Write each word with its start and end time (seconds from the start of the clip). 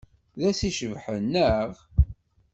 D 0.39 0.41
ass 0.49 0.59
icebḥen, 0.69 1.23
naɣ? 1.33 1.71